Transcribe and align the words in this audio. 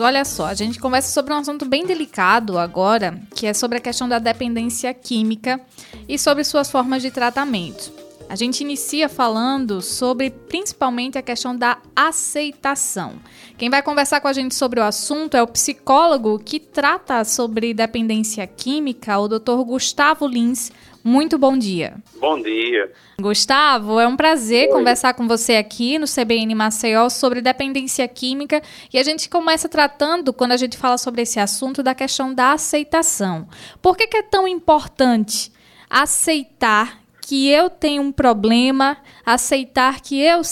Olha 0.00 0.24
só, 0.24 0.46
a 0.46 0.54
gente 0.54 0.78
conversa 0.78 1.12
sobre 1.12 1.34
um 1.34 1.36
assunto 1.36 1.66
bem 1.66 1.84
delicado 1.84 2.58
agora, 2.58 3.20
que 3.34 3.46
é 3.46 3.52
sobre 3.52 3.76
a 3.76 3.80
questão 3.80 4.08
da 4.08 4.18
dependência 4.18 4.92
química 4.94 5.60
e 6.08 6.18
sobre 6.18 6.42
suas 6.42 6.70
formas 6.70 7.02
de 7.02 7.10
tratamento. 7.10 7.92
A 8.30 8.36
gente 8.36 8.60
inicia 8.60 9.08
falando 9.08 9.82
sobre 9.82 10.30
principalmente 10.30 11.18
a 11.18 11.22
questão 11.22 11.54
da 11.54 11.78
aceitação. 11.96 13.14
Quem 13.58 13.68
vai 13.68 13.82
conversar 13.82 14.20
com 14.20 14.28
a 14.28 14.32
gente 14.32 14.54
sobre 14.54 14.78
o 14.78 14.84
assunto 14.84 15.36
é 15.36 15.42
o 15.42 15.48
psicólogo 15.48 16.38
que 16.38 16.60
trata 16.60 17.24
sobre 17.24 17.74
dependência 17.74 18.46
química, 18.46 19.18
o 19.18 19.26
Dr. 19.26 19.64
Gustavo 19.66 20.28
Lins. 20.28 20.70
Muito 21.02 21.38
bom 21.38 21.56
dia. 21.56 21.94
Bom 22.16 22.40
dia. 22.40 22.92
Gustavo, 23.20 23.98
é 23.98 24.06
um 24.06 24.16
prazer 24.16 24.68
Oi. 24.68 24.74
conversar 24.74 25.14
com 25.14 25.26
você 25.26 25.56
aqui 25.56 25.98
no 25.98 26.06
CBN 26.06 26.54
Maceió 26.54 27.08
sobre 27.08 27.40
dependência 27.40 28.06
química 28.06 28.60
e 28.92 28.98
a 28.98 29.02
gente 29.02 29.28
começa 29.28 29.68
tratando, 29.68 30.32
quando 30.32 30.52
a 30.52 30.56
gente 30.56 30.76
fala 30.76 30.98
sobre 30.98 31.22
esse 31.22 31.40
assunto, 31.40 31.82
da 31.82 31.94
questão 31.94 32.34
da 32.34 32.52
aceitação. 32.52 33.48
Por 33.80 33.96
que, 33.96 34.06
que 34.06 34.18
é 34.18 34.22
tão 34.22 34.46
importante 34.46 35.50
aceitar 35.88 37.00
que 37.26 37.50
eu 37.50 37.70
tenho 37.70 38.02
um 38.02 38.12
problema, 38.12 38.96
aceitar 39.24 40.00
que 40.00 40.20
eu 40.20 40.42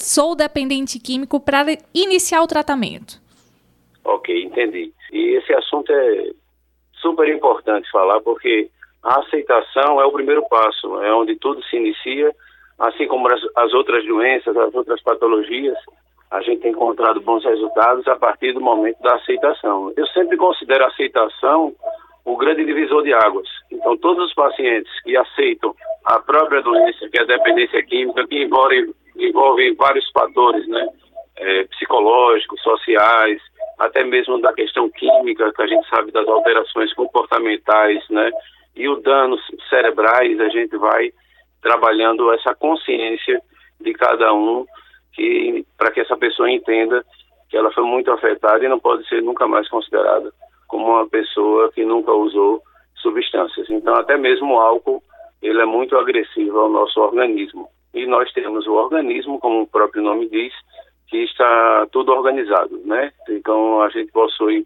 sou 0.00 0.34
dependente 0.34 0.98
químico 0.98 1.38
para 1.38 1.66
iniciar 1.94 2.42
o 2.42 2.46
tratamento. 2.46 3.20
Ok, 4.04 4.42
entendi. 4.42 4.92
E 5.12 5.36
esse 5.36 5.52
assunto 5.52 5.92
é 5.92 6.30
super 6.94 7.28
importante 7.28 7.90
falar 7.90 8.20
porque 8.20 8.70
a 9.02 9.20
aceitação 9.20 10.00
é 10.00 10.04
o 10.04 10.12
primeiro 10.12 10.46
passo, 10.48 11.02
é 11.02 11.12
onde 11.12 11.36
tudo 11.36 11.62
se 11.64 11.76
inicia, 11.76 12.34
assim 12.78 13.06
como 13.06 13.32
as, 13.32 13.40
as 13.56 13.72
outras 13.72 14.04
doenças, 14.04 14.56
as 14.56 14.74
outras 14.74 15.02
patologias, 15.02 15.76
a 16.30 16.40
gente 16.42 16.62
tem 16.62 16.70
encontrado 16.70 17.20
bons 17.20 17.44
resultados 17.44 18.06
a 18.06 18.16
partir 18.16 18.52
do 18.52 18.60
momento 18.60 19.00
da 19.02 19.16
aceitação. 19.16 19.92
Eu 19.96 20.06
sempre 20.08 20.36
considero 20.36 20.84
a 20.84 20.88
aceitação 20.88 21.74
o 22.24 22.36
grande 22.36 22.64
divisor 22.64 23.02
de 23.02 23.12
águas. 23.12 23.48
Então, 23.70 23.96
todos 23.96 24.26
os 24.26 24.34
pacientes 24.34 24.90
que 25.02 25.16
aceitam 25.16 25.74
a 26.04 26.20
própria 26.20 26.62
doença, 26.62 27.08
que 27.08 27.18
é 27.18 27.22
a 27.22 27.26
dependência 27.26 27.82
química, 27.82 28.26
que 28.26 28.44
envolve, 28.44 28.94
envolve 29.16 29.74
vários 29.74 30.08
fatores, 30.10 30.66
né? 30.68 30.88
É, 31.36 31.64
psicológicos, 31.64 32.60
sociais, 32.62 33.40
até 33.78 34.04
mesmo 34.04 34.38
da 34.42 34.52
questão 34.52 34.90
química, 34.90 35.50
que 35.52 35.62
a 35.62 35.66
gente 35.66 35.88
sabe 35.88 36.12
das 36.12 36.28
alterações 36.28 36.92
comportamentais, 36.92 38.06
né? 38.10 38.30
E 38.74 38.88
o 38.88 38.96
danos 38.96 39.40
cerebrais, 39.68 40.40
a 40.40 40.48
gente 40.48 40.76
vai 40.76 41.12
trabalhando 41.60 42.32
essa 42.32 42.54
consciência 42.54 43.40
de 43.80 43.92
cada 43.92 44.32
um, 44.32 44.64
que 45.12 45.64
para 45.76 45.90
que 45.90 46.00
essa 46.00 46.16
pessoa 46.16 46.50
entenda 46.50 47.04
que 47.48 47.56
ela 47.56 47.72
foi 47.72 47.84
muito 47.84 48.10
afetada 48.10 48.64
e 48.64 48.68
não 48.68 48.78
pode 48.78 49.06
ser 49.08 49.22
nunca 49.22 49.46
mais 49.46 49.68
considerada 49.68 50.32
como 50.68 50.86
uma 50.86 51.06
pessoa 51.08 51.70
que 51.72 51.84
nunca 51.84 52.12
usou 52.12 52.62
substâncias. 52.94 53.68
Então, 53.68 53.94
até 53.94 54.16
mesmo 54.16 54.54
o 54.54 54.60
álcool, 54.60 55.02
ele 55.42 55.60
é 55.60 55.64
muito 55.64 55.96
agressivo 55.96 56.60
ao 56.60 56.70
nosso 56.70 57.00
organismo. 57.00 57.68
E 57.92 58.06
nós 58.06 58.32
temos 58.32 58.66
o 58.68 58.74
organismo, 58.74 59.40
como 59.40 59.62
o 59.62 59.66
próprio 59.66 60.02
nome 60.02 60.28
diz, 60.28 60.52
que 61.08 61.24
está 61.24 61.88
tudo 61.90 62.12
organizado, 62.12 62.80
né? 62.84 63.12
Então, 63.28 63.82
a 63.82 63.88
gente 63.88 64.12
possui 64.12 64.64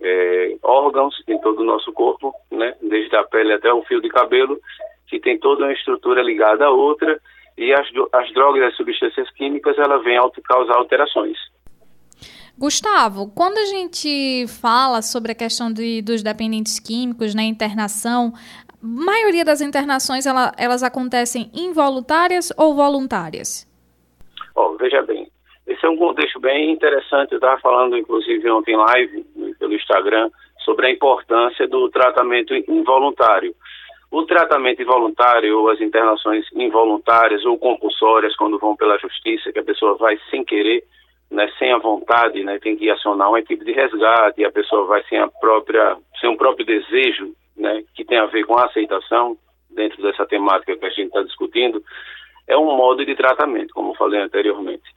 é, 0.00 0.56
órgãos 0.62 1.14
em 1.28 1.38
todo 1.38 1.60
o 1.60 1.64
nosso 1.64 1.92
corpo, 1.92 2.34
né? 2.50 2.74
Desde 2.82 3.14
a 3.16 3.24
pele 3.24 3.52
até 3.52 3.72
o 3.72 3.82
fio 3.82 4.00
de 4.00 4.08
cabelo, 4.08 4.58
que 5.06 5.20
tem 5.20 5.38
toda 5.38 5.64
uma 5.64 5.72
estrutura 5.72 6.22
ligada 6.22 6.64
a 6.64 6.70
outra, 6.70 7.20
e 7.58 7.72
as, 7.72 7.86
as 8.12 8.32
drogas 8.32 8.62
e 8.62 8.64
as 8.64 8.76
substâncias 8.76 9.30
químicas, 9.32 9.76
ela 9.78 10.02
vêm 10.02 10.16
a 10.16 10.30
causar 10.44 10.76
alterações. 10.76 11.36
Gustavo, 12.56 13.32
quando 13.34 13.58
a 13.58 13.64
gente 13.64 14.46
fala 14.60 15.02
sobre 15.02 15.32
a 15.32 15.34
questão 15.34 15.72
de, 15.72 16.02
dos 16.02 16.22
dependentes 16.22 16.78
químicos 16.78 17.34
na 17.34 17.42
internação, 17.42 18.32
a 18.68 18.86
maioria 18.86 19.44
das 19.44 19.60
internações 19.60 20.26
ela, 20.26 20.52
elas 20.58 20.82
acontecem 20.82 21.50
involuntárias 21.54 22.52
ou 22.56 22.74
voluntárias? 22.74 23.66
Oh, 24.54 24.76
veja 24.76 25.02
bem, 25.02 25.30
esse 25.66 25.86
é 25.86 25.88
um 25.88 25.96
contexto 25.96 26.40
bem 26.40 26.72
interessante. 26.72 27.32
Eu 27.32 27.38
estava 27.38 27.60
falando, 27.60 27.96
inclusive, 27.96 28.50
ontem 28.50 28.74
em 28.74 28.76
live 28.76 29.18
né, 29.18 29.24
pelo 29.60 29.74
Instagram 29.74 30.30
sobre 30.64 30.86
a 30.86 30.90
importância 30.90 31.68
do 31.68 31.88
tratamento 31.90 32.54
involuntário. 32.68 33.54
O 34.10 34.24
tratamento 34.24 34.82
involuntário 34.82 35.56
ou 35.56 35.68
as 35.68 35.80
internações 35.80 36.44
involuntárias 36.52 37.44
ou 37.44 37.56
compulsórias, 37.56 38.34
quando 38.34 38.58
vão 38.58 38.74
pela 38.74 38.98
justiça, 38.98 39.52
que 39.52 39.60
a 39.60 39.64
pessoa 39.64 39.96
vai 39.96 40.18
sem 40.30 40.44
querer, 40.44 40.82
né, 41.30 41.48
sem 41.58 41.72
a 41.72 41.78
vontade, 41.78 42.42
né, 42.42 42.58
tem 42.58 42.76
que 42.76 42.90
acionar 42.90 43.28
uma 43.28 43.38
equipe 43.38 43.64
de 43.64 43.70
resgate 43.70 44.40
e 44.40 44.44
a 44.44 44.50
pessoa 44.50 44.84
vai 44.86 45.04
sem 45.04 45.18
a 45.18 45.28
própria, 45.28 45.96
sem 46.20 46.28
um 46.28 46.36
próprio 46.36 46.66
desejo, 46.66 47.32
né, 47.56 47.84
que 47.94 48.04
tem 48.04 48.18
a 48.18 48.26
ver 48.26 48.44
com 48.44 48.58
a 48.58 48.64
aceitação 48.64 49.36
dentro 49.70 50.02
dessa 50.02 50.26
temática 50.26 50.76
que 50.76 50.86
a 50.86 50.90
gente 50.90 51.06
está 51.06 51.22
discutindo, 51.22 51.80
é 52.48 52.56
um 52.56 52.76
modo 52.76 53.06
de 53.06 53.14
tratamento, 53.14 53.72
como 53.72 53.94
falei 53.94 54.20
anteriormente. 54.20 54.90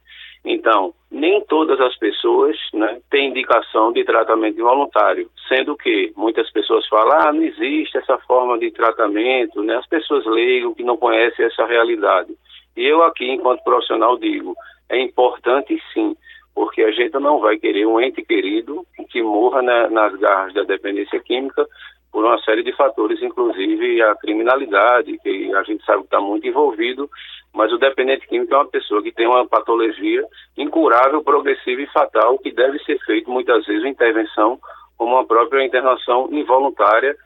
Então, 0.44 0.92
nem 1.10 1.40
todas 1.46 1.80
as 1.80 1.96
pessoas 1.96 2.56
né, 2.74 3.00
têm 3.10 3.30
indicação 3.30 3.92
de 3.92 4.04
tratamento 4.04 4.60
involuntário, 4.60 5.30
sendo 5.48 5.74
que 5.74 6.12
muitas 6.16 6.50
pessoas 6.50 6.86
falam, 6.86 7.18
ah, 7.18 7.32
não 7.32 7.42
existe 7.42 7.96
essa 7.96 8.18
forma 8.18 8.58
de 8.58 8.70
tratamento, 8.70 9.62
né, 9.62 9.76
as 9.76 9.86
pessoas 9.86 10.26
leigam 10.26 10.74
que 10.74 10.82
não 10.82 10.98
conhecem 10.98 11.46
essa 11.46 11.64
realidade. 11.64 12.36
E 12.76 12.84
eu 12.84 13.02
aqui, 13.04 13.30
enquanto 13.30 13.64
profissional, 13.64 14.18
digo, 14.18 14.54
é 14.90 15.00
importante 15.00 15.80
sim, 15.94 16.14
porque 16.54 16.82
a 16.82 16.90
gente 16.90 17.14
não 17.14 17.40
vai 17.40 17.56
querer 17.56 17.86
um 17.86 17.98
ente 17.98 18.22
querido 18.22 18.84
que 19.10 19.22
morra 19.22 19.62
na, 19.62 19.88
nas 19.88 20.14
garras 20.16 20.52
da 20.52 20.62
dependência 20.62 21.18
química 21.20 21.66
por 22.14 22.24
uma 22.24 22.38
série 22.42 22.62
de 22.62 22.70
fatores, 22.76 23.20
inclusive 23.20 24.00
a 24.00 24.14
criminalidade, 24.14 25.18
que 25.18 25.52
a 25.52 25.64
gente 25.64 25.84
sabe 25.84 26.02
que 26.02 26.04
está 26.04 26.20
muito 26.20 26.46
envolvido, 26.46 27.10
mas 27.52 27.72
o 27.72 27.76
dependente 27.76 28.28
químico 28.28 28.54
é 28.54 28.56
uma 28.56 28.68
pessoa 28.68 29.02
que 29.02 29.10
tem 29.10 29.26
uma 29.26 29.44
patologia 29.48 30.24
incurável, 30.56 31.24
progressiva 31.24 31.82
e 31.82 31.88
fatal, 31.88 32.38
que 32.38 32.52
deve 32.52 32.78
ser 32.84 33.00
feito 33.00 33.28
muitas 33.28 33.66
vezes 33.66 33.82
uma 33.82 33.90
intervenção 33.90 34.60
como 34.96 35.16
a 35.16 35.24
própria 35.24 35.64
internação 35.64 36.28
involuntária, 36.30 37.16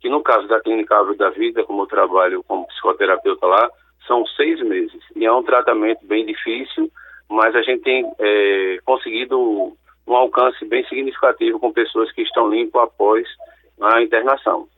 que 0.00 0.08
no 0.08 0.22
caso 0.22 0.48
da 0.48 0.60
Clínica 0.60 0.96
Árvore 0.96 1.18
da 1.18 1.28
Vida, 1.28 1.62
como 1.64 1.82
eu 1.82 1.86
trabalho 1.86 2.42
como 2.48 2.66
psicoterapeuta 2.68 3.46
lá, 3.46 3.68
são 4.06 4.24
seis 4.28 4.58
meses. 4.62 5.02
E 5.14 5.26
é 5.26 5.32
um 5.32 5.42
tratamento 5.42 6.06
bem 6.06 6.24
difícil, 6.24 6.90
mas 7.28 7.54
a 7.54 7.60
gente 7.60 7.82
tem 7.82 8.10
é, 8.18 8.78
conseguido 8.82 9.76
um 10.06 10.16
alcance 10.16 10.64
bem 10.64 10.82
significativo 10.86 11.60
com 11.60 11.70
pessoas 11.70 12.10
que 12.12 12.22
estão 12.22 12.48
limpas 12.48 12.84
após 12.84 13.28
a 13.80 14.02
internação. 14.02 14.68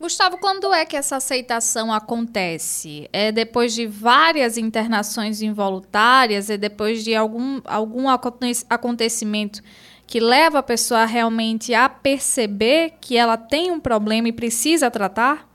Gustavo, 0.00 0.38
quando 0.40 0.72
é 0.72 0.86
que 0.86 0.96
essa 0.96 1.16
aceitação 1.16 1.92
acontece? 1.92 3.06
É 3.12 3.30
depois 3.30 3.74
de 3.74 3.86
várias 3.86 4.56
internações 4.56 5.42
involuntárias? 5.42 6.48
É 6.48 6.56
depois 6.56 7.04
de 7.04 7.14
algum, 7.14 7.60
algum 7.66 8.06
acontecimento 8.08 9.60
que 10.06 10.18
leva 10.18 10.60
a 10.60 10.62
pessoa 10.62 11.04
realmente 11.04 11.74
a 11.74 11.88
perceber 11.88 12.94
que 13.00 13.16
ela 13.16 13.36
tem 13.36 13.70
um 13.70 13.78
problema 13.78 14.28
e 14.28 14.32
precisa 14.32 14.90
tratar? 14.90 15.46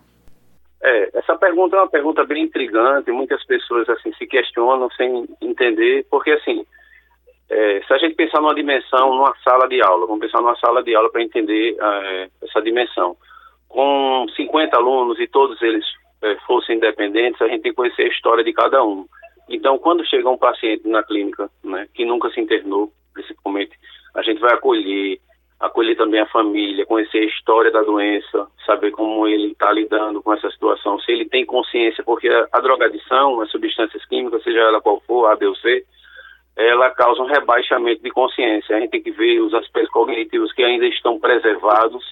É, 0.82 1.18
essa 1.18 1.36
pergunta 1.36 1.76
é 1.76 1.80
uma 1.80 1.90
pergunta 1.90 2.24
bem 2.24 2.44
intrigante, 2.44 3.12
muitas 3.12 3.44
pessoas 3.46 3.90
assim 3.90 4.14
se 4.14 4.28
questionam 4.28 4.88
sem 4.92 5.28
entender, 5.42 6.06
porque 6.12 6.30
assim, 6.30 6.64
é, 7.50 7.82
se 7.86 7.94
a 7.94 7.98
gente 7.98 8.16
pensar 8.16 8.42
numa 8.42 8.56
dimensão, 8.56 9.14
numa 9.16 9.36
sala 9.44 9.68
de 9.68 9.82
aula, 9.82 10.08
vamos 10.08 10.22
pensar 10.22 10.42
numa 10.42 10.56
sala 10.56 10.84
de 10.84 10.96
aula 10.96 11.12
para 11.12 11.22
entender 11.22 11.76
é, 11.80 12.30
essa 12.44 12.62
dimensão. 12.62 13.16
Com 13.70 14.26
50 14.36 14.76
alunos 14.76 15.20
e 15.20 15.28
todos 15.28 15.62
eles 15.62 15.86
é, 16.24 16.36
fossem 16.48 16.78
independentes, 16.78 17.42
a 17.42 17.48
gente 17.48 17.62
tem 17.62 17.72
que 17.72 17.76
conhecer 17.76 18.04
a 18.04 18.08
história 18.08 18.44
de 18.44 18.54
cada 18.54 18.84
um. 18.84 19.06
Então, 19.48 19.78
quando 19.78 20.06
chega 20.06 20.30
um 20.30 20.38
paciente 20.38 20.88
na 20.88 21.04
clínica, 21.04 21.50
né, 21.64 21.88
que 21.94 22.04
nunca 22.04 22.30
se 22.32 22.42
internou, 22.42 22.92
principalmente, 23.14 23.78
a 24.16 24.24
gente 24.24 24.40
vai 24.40 24.54
acolher, 24.54 25.20
acolher 25.60 25.96
também 25.96 26.22
a 26.22 26.28
família, 26.28 26.86
conhecer 26.86 27.20
a 27.20 27.26
história 27.26 27.72
da 27.72 27.84
doença, 27.84 28.48
saber 28.66 28.90
como 28.90 29.28
ele 29.28 29.52
está 29.52 29.72
lidando 29.72 30.22
com 30.24 30.34
essa 30.34 30.50
situação, 30.50 31.00
se 31.00 31.12
ele 31.12 31.26
tem 31.26 31.46
consciência, 31.46 32.04
porque 32.04 32.28
a, 32.28 32.48
a 32.52 32.60
drogadição, 32.60 33.40
as 33.42 33.52
substâncias 33.52 34.04
químicas, 34.06 34.42
seja 34.42 34.60
ela 34.60 34.82
qual 34.82 35.00
for, 35.02 35.28
A, 35.28 35.36
B 35.36 35.46
ou 35.46 35.56
C, 35.58 35.86
ela 36.56 36.90
causa 36.92 37.22
um 37.22 37.28
rebaixamento 37.28 38.02
de 38.02 38.10
consciência. 38.12 38.76
A 38.76 38.80
gente 38.80 38.92
tem 38.92 39.04
que 39.04 39.12
ver 39.12 39.40
os 39.42 39.54
aspectos 39.54 39.92
cognitivos 39.92 40.54
que 40.54 40.64
ainda 40.64 40.86
estão 40.88 41.20
preservados 41.20 42.04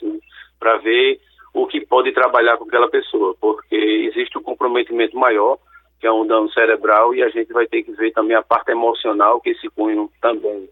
para 0.60 0.78
ver 0.78 1.20
o 1.54 1.66
que 1.68 1.86
pode 1.86 2.12
trabalhar 2.12 2.58
com 2.58 2.66
aquela 2.66 2.90
pessoa, 2.90 3.36
porque 3.40 3.76
existe 3.76 4.38
um 4.38 4.44
comprometimento 4.44 5.16
maior, 5.18 5.58
que 6.00 6.08
é 6.08 6.12
um 6.12 6.26
dano 6.26 6.52
cerebral, 6.52 7.14
e 7.14 7.24
a 7.24 7.30
gente 7.30 7.54
vai 7.54 7.68
ter 7.68 7.84
que 7.84 7.92
ver 7.92 8.12
também 8.12 8.36
a 8.36 8.42
parte 8.42 8.72
emocional, 8.72 9.40
que 9.40 9.52
esse 9.52 9.70
cunho 9.70 10.10
também 10.20 10.68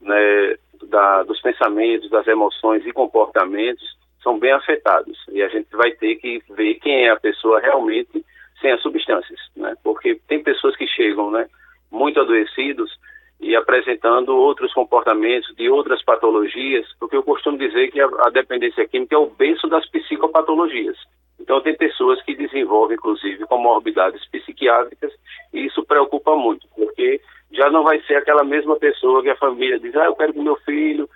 né, 0.00 0.56
da, 0.84 1.22
dos 1.22 1.40
pensamentos, 1.40 2.10
das 2.10 2.26
emoções 2.28 2.86
e 2.86 2.92
comportamentos 2.92 3.96
são 4.22 4.38
bem 4.38 4.52
afetados. 4.52 5.18
E 5.30 5.42
a 5.42 5.48
gente 5.48 5.68
vai 5.72 5.90
ter 5.92 6.16
que 6.16 6.42
ver 6.50 6.74
quem 6.74 7.06
é 7.06 7.10
a 7.10 7.20
pessoa 7.20 7.60
realmente 7.60 8.24
sem 8.60 8.70
as 8.72 8.82
substâncias, 8.82 9.40
né? 9.56 9.74
Porque 9.82 10.20
tem 10.28 10.42
pessoas 10.42 10.76
que 10.76 10.86
chegam, 10.86 11.30
né, 11.30 11.46
muito 11.90 12.20
adoecidos 12.20 12.90
e 13.40 13.54
apresentando 13.54 14.36
outros 14.36 14.72
comportamentos 14.72 15.54
de 15.56 15.68
outras 15.68 16.02
patologias, 16.02 16.86
porque 16.98 17.16
eu 17.16 17.22
costumo 17.22 17.58
dizer 17.58 17.90
que 17.90 18.00
a, 18.00 18.08
a 18.26 18.30
dependência 18.30 18.86
química 18.88 19.14
é 19.14 19.18
o 19.18 19.30
berço 19.30 19.68
das 19.68 19.86
psicopatologias. 19.90 20.96
Então, 21.38 21.60
tem 21.60 21.76
pessoas 21.76 22.20
que 22.22 22.34
desenvolvem, 22.34 22.96
inclusive, 22.96 23.44
comorbidades 23.46 24.26
psiquiátricas, 24.30 25.12
e 25.52 25.66
isso 25.66 25.84
preocupa 25.84 26.34
muito, 26.34 26.66
porque 26.74 27.20
já 27.52 27.70
não 27.70 27.84
vai 27.84 28.00
ser 28.02 28.16
aquela 28.16 28.42
mesma 28.42 28.76
pessoa 28.76 29.22
que 29.22 29.30
a 29.30 29.36
família 29.36 29.78
diz, 29.78 29.94
ah, 29.96 30.06
eu 30.06 30.16
quero 30.16 30.32
que 30.32 30.40
meu 30.40 30.56
filho 30.56 31.08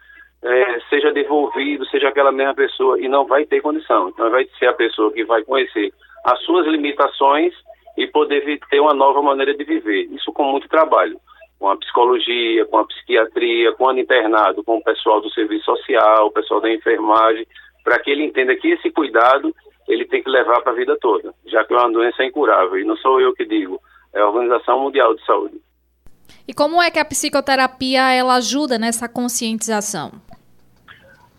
é, 0.43 0.81
seja 0.90 1.11
devolvido, 1.11 1.87
seja 1.87 2.08
aquela 2.08 2.31
mesma 2.31 2.55
pessoa, 2.55 3.00
e 3.00 3.08
não 3.08 3.26
vai 3.26 3.46
ter 3.46 3.62
condição. 3.62 4.11
Então, 4.11 4.31
vai 4.31 4.46
ser 4.58 4.67
a 4.67 4.75
pessoa 4.75 5.11
que 5.11 5.25
vai 5.25 5.43
conhecer 5.43 5.93
as 6.25 6.38
suas 6.44 6.67
limitações 6.67 7.55
e 7.96 8.06
poder 8.06 8.61
ter 8.70 8.81
uma 8.81 8.94
nova 8.94 9.22
maneira 9.22 9.55
de 9.55 9.64
viver. 9.64 10.02
Isso 10.12 10.32
com 10.32 10.44
muito 10.44 10.69
trabalho, 10.69 11.19
com 11.61 11.69
a 11.69 11.77
psicologia, 11.77 12.65
com 12.65 12.79
a 12.79 12.87
psiquiatria, 12.87 13.73
com 13.75 13.85
o 13.85 13.99
internado, 13.99 14.65
com 14.65 14.79
o 14.79 14.83
pessoal 14.83 15.21
do 15.21 15.31
serviço 15.31 15.67
social, 15.67 16.29
o 16.29 16.33
pessoal 16.33 16.59
da 16.59 16.73
enfermagem, 16.73 17.47
para 17.85 17.99
que 17.99 18.11
ele 18.11 18.25
entenda 18.25 18.57
que 18.57 18.69
esse 18.69 18.91
cuidado 18.91 19.55
ele 19.87 20.07
tem 20.07 20.23
que 20.23 20.31
levar 20.31 20.62
para 20.62 20.73
a 20.73 20.75
vida 20.75 20.97
toda, 20.99 21.35
já 21.45 21.62
que 21.62 21.75
é 21.75 21.77
uma 21.77 21.93
doença 21.93 22.25
incurável. 22.25 22.79
E 22.79 22.85
não 22.85 22.97
sou 22.97 23.21
eu 23.21 23.35
que 23.35 23.45
digo, 23.45 23.79
é 24.15 24.21
a 24.21 24.27
Organização 24.27 24.81
Mundial 24.81 25.15
de 25.15 25.25
Saúde. 25.27 25.61
E 26.49 26.55
como 26.55 26.81
é 26.81 26.91
que 26.91 26.99
a 26.99 27.05
psicoterapia 27.05 28.11
ela 28.11 28.37
ajuda 28.37 28.79
nessa 28.79 29.06
conscientização? 29.06 30.13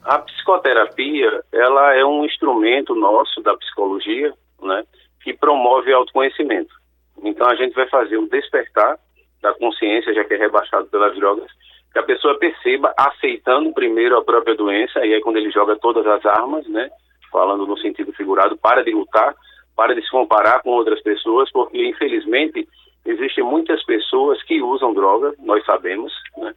A 0.04 0.20
psicoterapia 0.20 1.44
ela 1.52 1.96
é 1.96 2.06
um 2.06 2.24
instrumento 2.26 2.94
nosso 2.94 3.42
da 3.42 3.58
psicologia, 3.58 4.32
né, 4.62 4.84
que 5.24 5.34
promove 5.34 5.92
autoconhecimento. 5.92 6.76
Então 7.24 7.48
a 7.48 7.56
gente 7.56 7.74
vai 7.74 7.88
fazer 7.90 8.18
o 8.18 8.28
despertar 8.28 9.00
da 9.42 9.54
consciência, 9.54 10.14
já 10.14 10.24
que 10.24 10.34
é 10.34 10.38
rebaixado 10.38 10.88
pelas 10.88 11.16
drogas, 11.16 11.50
que 11.92 12.00
a 12.00 12.04
pessoa 12.04 12.38
perceba 12.38 12.94
aceitando 12.98 13.74
primeiro 13.74 14.18
a 14.18 14.24
própria 14.24 14.56
doença, 14.56 15.06
e 15.06 15.14
aí 15.14 15.22
quando 15.22 15.38
ele 15.38 15.52
joga 15.52 15.76
todas 15.76 16.06
as 16.08 16.26
armas, 16.26 16.66
né, 16.68 16.90
falando 17.32 17.66
no 17.66 17.78
sentido 17.78 18.14
figurado, 18.14 18.58
para 18.58 18.84
de 18.84 18.92
lutar, 18.92 19.36
para 19.76 19.96
de 19.96 20.02
se 20.02 20.10
comparar 20.10 20.62
com 20.62 20.70
outras 20.70 21.02
pessoas, 21.02 21.52
porque 21.52 21.84
infelizmente 21.84 22.68
existem 23.06 23.44
muitas 23.44 23.84
pessoas 23.84 24.42
que 24.44 24.62
usam 24.62 24.94
droga, 24.94 25.34
nós 25.40 25.66
sabemos, 25.66 26.14
né, 26.38 26.54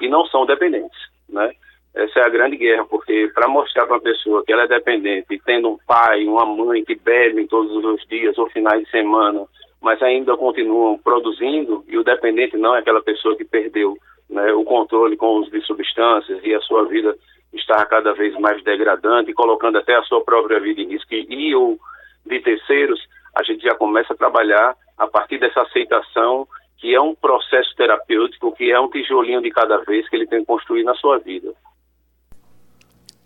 e 0.00 0.08
não 0.08 0.24
são 0.26 0.46
dependentes, 0.46 0.98
né? 1.28 1.52
Essa 1.94 2.20
é 2.20 2.26
a 2.26 2.28
grande 2.28 2.56
guerra, 2.56 2.84
porque 2.84 3.28
para 3.34 3.48
mostrar 3.48 3.86
para 3.86 3.96
uma 3.96 4.00
pessoa 4.00 4.44
que 4.44 4.52
ela 4.52 4.64
é 4.64 4.68
dependente, 4.68 5.40
tendo 5.44 5.70
um 5.70 5.78
pai, 5.84 6.24
uma 6.26 6.46
mãe 6.46 6.84
que 6.84 6.94
bebem 6.94 7.46
todos 7.48 7.72
os 7.84 8.06
dias 8.06 8.38
ou 8.38 8.48
finais 8.50 8.84
de 8.84 8.90
semana, 8.90 9.46
mas 9.80 10.02
ainda 10.02 10.36
continuam 10.36 10.98
produzindo, 10.98 11.84
e 11.88 11.96
o 11.96 12.04
dependente 12.04 12.56
não 12.56 12.74
é 12.74 12.80
aquela 12.80 13.02
pessoa 13.02 13.36
que 13.36 13.44
perdeu 13.44 13.96
né, 14.28 14.52
o 14.52 14.64
controle 14.64 15.16
com 15.16 15.26
o 15.26 15.40
uso 15.40 15.50
de 15.50 15.60
substâncias 15.62 16.40
e 16.44 16.54
a 16.54 16.60
sua 16.60 16.84
vida 16.86 17.16
está 17.52 17.84
cada 17.86 18.12
vez 18.12 18.38
mais 18.38 18.62
degradante, 18.62 19.32
colocando 19.32 19.78
até 19.78 19.94
a 19.94 20.02
sua 20.02 20.22
própria 20.22 20.60
vida 20.60 20.80
em 20.80 20.88
risco 20.88 21.14
e 21.14 21.54
ou 21.54 21.78
de 22.26 22.40
terceiros, 22.40 23.00
a 23.34 23.42
gente 23.42 23.62
já 23.62 23.74
começa 23.74 24.12
a 24.12 24.16
trabalhar 24.16 24.76
a 24.98 25.06
partir 25.06 25.38
dessa 25.38 25.62
aceitação 25.62 26.46
que 26.76 26.94
é 26.94 27.00
um 27.00 27.14
processo 27.14 27.74
terapêutico, 27.76 28.52
que 28.52 28.70
é 28.70 28.78
um 28.78 28.88
tijolinho 28.88 29.42
de 29.42 29.50
cada 29.50 29.78
vez 29.78 30.08
que 30.08 30.16
ele 30.16 30.26
tem 30.26 30.40
que 30.40 30.46
construir 30.46 30.84
na 30.84 30.94
sua 30.94 31.18
vida. 31.18 31.52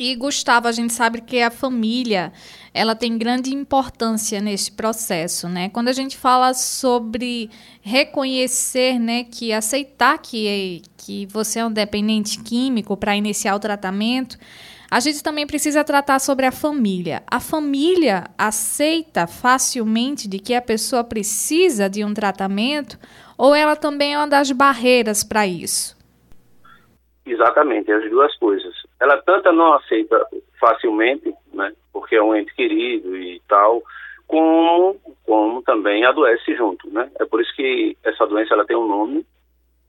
E 0.04 0.16
Gustavo, 0.16 0.66
a 0.66 0.72
gente 0.72 0.92
sabe 0.92 1.20
que 1.20 1.40
a 1.40 1.48
família, 1.48 2.32
ela 2.74 2.92
tem 2.92 3.16
grande 3.16 3.54
importância 3.54 4.40
nesse 4.40 4.72
processo, 4.72 5.48
né? 5.48 5.68
Quando 5.68 5.86
a 5.86 5.92
gente 5.92 6.16
fala 6.16 6.54
sobre 6.54 7.48
reconhecer, 7.80 8.98
né, 8.98 9.22
que 9.22 9.52
aceitar 9.52 10.18
que 10.18 10.82
que 10.96 11.26
você 11.26 11.60
é 11.60 11.64
um 11.64 11.72
dependente 11.72 12.42
químico 12.42 12.96
para 12.96 13.14
iniciar 13.14 13.54
o 13.54 13.60
tratamento, 13.60 14.36
a 14.90 14.98
gente 14.98 15.22
também 15.22 15.46
precisa 15.46 15.84
tratar 15.84 16.18
sobre 16.18 16.46
a 16.46 16.52
família. 16.52 17.22
A 17.30 17.38
família 17.38 18.24
aceita 18.36 19.28
facilmente 19.28 20.28
de 20.28 20.40
que 20.40 20.52
a 20.52 20.60
pessoa 20.60 21.04
precisa 21.04 21.88
de 21.88 22.04
um 22.04 22.12
tratamento 22.12 22.98
ou 23.38 23.54
ela 23.54 23.76
também 23.76 24.14
é 24.14 24.18
uma 24.18 24.26
das 24.26 24.50
barreiras 24.50 25.22
para 25.22 25.46
isso? 25.46 25.96
Exatamente, 27.24 27.92
as 27.92 28.10
duas 28.10 28.36
coisas. 28.38 28.71
Ela 29.02 29.20
tanto 29.20 29.50
não 29.50 29.72
aceita 29.72 30.24
facilmente, 30.60 31.34
né, 31.52 31.72
porque 31.92 32.14
é 32.14 32.22
um 32.22 32.36
ente 32.36 32.54
querido 32.54 33.16
e 33.16 33.42
tal, 33.48 33.82
como, 34.28 34.96
como 35.26 35.60
também 35.62 36.04
adoece 36.04 36.54
junto, 36.54 36.88
né? 36.88 37.10
É 37.18 37.24
por 37.24 37.40
isso 37.40 37.52
que 37.56 37.96
essa 38.04 38.24
doença 38.28 38.54
ela 38.54 38.64
tem 38.64 38.76
um 38.76 38.86
nome, 38.86 39.26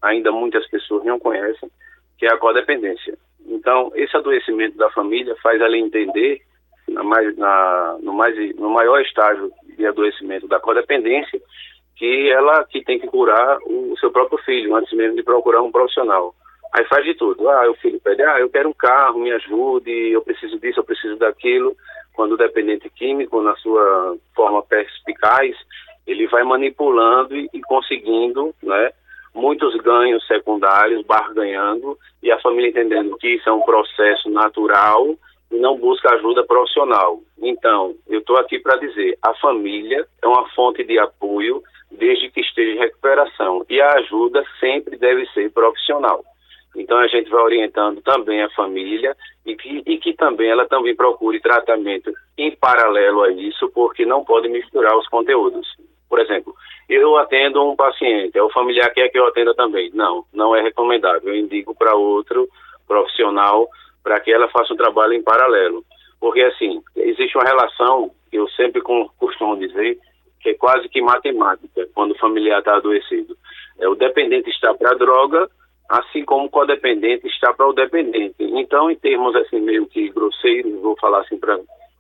ainda 0.02 0.32
muitas 0.32 0.68
pessoas 0.68 1.06
não 1.06 1.20
conhecem, 1.20 1.70
que 2.18 2.26
é 2.26 2.34
a 2.34 2.38
codependência. 2.40 3.16
Então, 3.46 3.92
esse 3.94 4.18
adoecimento 4.18 4.78
da 4.78 4.90
família 4.90 5.36
faz 5.44 5.62
ela 5.62 5.78
entender, 5.78 6.42
na 6.88 7.04
mais, 7.04 7.38
na, 7.38 7.98
no, 8.02 8.14
mais, 8.14 8.36
no 8.56 8.72
maior 8.72 9.00
estágio 9.00 9.52
de 9.78 9.86
adoecimento 9.86 10.48
da 10.48 10.60
codependência, 10.60 11.40
que 11.96 12.32
ela 12.32 12.66
que 12.66 12.84
tem 12.84 12.98
que 12.98 13.06
curar 13.06 13.60
o 13.68 13.96
seu 14.00 14.12
próprio 14.12 14.40
filho, 14.40 14.76
antes 14.76 14.92
mesmo 14.94 15.16
de 15.16 15.22
procurar 15.22 15.62
um 15.62 15.72
profissional. 15.72 16.34
Aí 16.74 16.84
faz 16.86 17.06
de 17.06 17.14
tudo. 17.14 17.48
Ah, 17.48 17.70
o 17.70 17.76
filho 17.76 18.00
pede, 18.00 18.24
ah, 18.24 18.40
eu 18.40 18.50
quero 18.50 18.68
um 18.68 18.74
carro, 18.74 19.20
me 19.20 19.32
ajude, 19.32 19.92
eu 20.12 20.24
preciso 20.24 20.60
disso, 20.60 20.80
eu 20.80 20.84
preciso 20.84 21.16
daquilo. 21.18 21.78
Quando 22.14 22.34
o 22.34 22.38
dependente 22.38 22.90
químico, 22.90 23.42
na 23.42 23.56
sua 23.58 24.18
forma 24.36 24.64
perspicaz, 24.64 25.56
ele 26.08 26.28
vai 26.28 26.44
manipulando 26.44 27.36
e, 27.36 27.48
e 27.54 27.62
conseguindo, 27.62 28.56
né, 28.64 28.92
muitos 29.36 29.76
ganhos 29.82 30.26
secundários, 30.26 31.06
barganhando, 31.06 31.98
e 32.24 32.32
a 32.32 32.40
família 32.40 32.70
entendendo 32.70 33.18
que 33.18 33.36
isso 33.36 33.48
é 33.48 33.54
um 33.54 33.62
processo 33.62 34.30
natural 34.30 35.16
e 35.52 35.58
não 35.58 35.78
busca 35.78 36.14
ajuda 36.16 36.44
profissional. 36.44 37.20
Então, 37.40 37.96
eu 38.08 38.20
estou 38.20 38.38
aqui 38.38 38.58
para 38.58 38.78
dizer, 38.78 39.18
a 39.22 39.34
família 39.36 40.08
é 40.24 40.28
uma 40.28 40.50
fonte 40.50 40.84
de 40.84 40.98
apoio 40.98 41.62
desde 41.92 42.32
que 42.32 42.42
esteja 42.42 42.72
em 42.72 42.80
recuperação, 42.80 43.64
e 43.70 43.80
a 43.80 43.94
ajuda 43.94 44.44
sempre 44.60 44.98
deve 44.98 45.28
ser 45.28 45.52
profissional. 45.52 46.24
Então 46.76 46.98
a 46.98 47.08
gente 47.08 47.30
vai 47.30 47.42
orientando 47.42 48.02
também 48.02 48.42
a 48.42 48.50
família 48.50 49.16
e 49.46 49.56
que, 49.56 49.84
e 49.86 49.98
que 49.98 50.14
também 50.14 50.50
ela 50.50 50.66
também 50.66 50.96
procure 50.96 51.40
tratamento 51.40 52.12
em 52.38 52.56
paralelo 52.56 53.24
a 53.24 53.32
isso, 53.32 53.70
porque 53.70 54.06
não 54.06 54.24
pode 54.24 54.50
misturar 54.50 54.98
os 54.98 55.08
conteúdos. 55.08 55.68
Por 56.10 56.20
exemplo, 56.20 56.54
eu 56.90 57.18
atendo 57.18 57.64
um 57.64 57.76
paciente, 57.76 58.38
é 58.38 58.44
o 58.44 58.50
familiar 58.50 58.92
quer 58.94 59.10
que 59.10 59.18
eu 59.18 59.28
atenda 59.28 59.54
também. 59.56 59.90
Não, 59.94 60.26
não 60.34 60.56
é 60.56 60.62
recomendável. 60.62 61.34
Eu 61.34 61.40
indico 61.40 61.76
para 61.76 61.96
outro 61.96 62.48
profissional 62.88 63.68
para 64.04 64.20
que 64.20 64.32
ela 64.32 64.50
faça 64.50 64.74
um 64.74 64.78
trabalho 64.78 65.14
em 65.14 65.24
paralelo. 65.24 65.84
Porque, 66.20 66.42
assim, 66.42 66.82
existe 66.96 67.38
uma 67.38 67.46
relação, 67.46 68.12
eu 68.32 68.48
sempre 68.50 68.82
costumo 68.82 69.58
dizer, 69.58 69.98
que 70.40 70.50
é 70.50 70.54
quase 70.54 70.88
que 70.90 71.02
matemática, 71.02 71.88
quando 71.96 72.12
o 72.12 72.18
familiar 72.18 72.60
está 72.60 72.76
adoecido. 72.76 73.36
É, 73.80 73.88
o 73.88 73.96
dependente 73.96 74.50
está 74.50 74.74
para 74.74 74.92
a 74.92 74.96
droga, 74.96 75.50
assim 75.90 76.24
como 76.24 76.46
o 76.46 76.50
codependente 76.50 77.28
está 77.28 77.54
para 77.54 77.68
o 77.68 77.74
dependente. 77.74 78.36
Então, 78.40 78.90
em 78.90 78.96
termos 78.96 79.36
assim 79.36 79.60
meio 79.60 79.86
que 79.88 80.10
grosseiros, 80.10 80.82
vou 80.82 80.96
falar 80.98 81.22
assim 81.22 81.38
para 81.38 81.58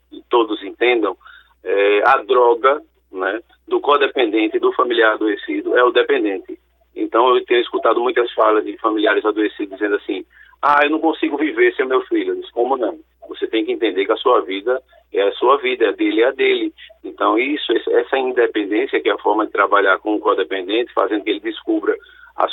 que 0.10 0.24
todos 0.30 0.64
entendam, 0.64 1.16
é, 1.64 2.02
a 2.06 2.18
droga 2.18 2.82
né, 3.12 3.42
do 3.68 3.80
codependente 3.80 4.60
do 4.60 4.72
familiar 4.74 5.14
adoecido 5.14 5.78
é 5.78 5.84
o 5.84 5.92
dependente. 5.92 6.60
Então, 6.96 7.36
eu 7.36 7.44
tenho 7.46 7.62
escutado 7.62 8.00
muitas 8.00 8.32
falas 8.34 8.64
de 8.64 8.78
familiares 8.78 9.26
adoecidos 9.26 9.78
dizendo 9.78 9.96
assim: 9.96 10.26
ah, 10.62 10.80
eu 10.84 10.92
não 10.92 11.00
consigo 11.00 11.38
viver 11.38 11.74
sem 11.76 11.86
meu 11.86 12.02
filho. 12.04 12.32
Eu 12.32 12.36
disse, 12.36 12.52
como 12.52 12.78
não? 12.78 13.00
Você 13.28 13.48
tem 13.48 13.66
que 13.66 13.72
entender 13.72 14.06
que 14.06 14.12
a 14.12 14.18
sua 14.18 14.42
vida 14.42 14.82
é 15.12 15.22
a 15.22 15.32
sua 15.34 15.58
vida, 15.58 15.90
a 15.90 15.92
dele 15.92 16.22
é 16.22 16.28
a 16.28 16.32
dele. 16.32 16.74
Então, 17.04 17.38
isso, 17.38 17.72
essa 17.92 18.18
independência, 18.18 19.02
que 19.02 19.10
é 19.10 19.14
a 19.14 19.18
forma 19.18 19.46
de 19.46 19.52
trabalhar 19.52 20.00
com 20.00 20.16
o 20.16 20.20
codependente, 20.20 20.94
fazendo 20.94 21.24
que 21.24 21.30
ele 21.30 21.40
descubra 21.40 21.96